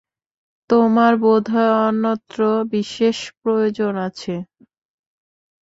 [0.69, 2.39] তোমার বোধ হয় অন্যত্র
[2.71, 4.33] বিশেষ প্রয়োজন আছে।